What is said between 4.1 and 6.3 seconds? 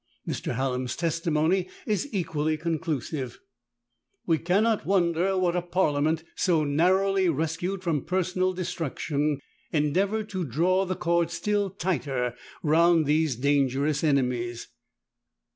"We cannot wonder that a parliament